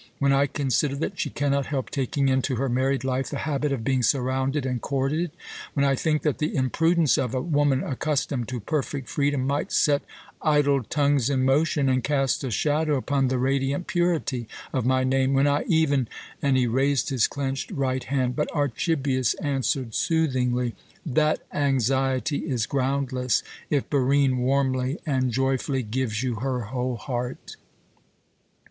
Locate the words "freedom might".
9.07-9.71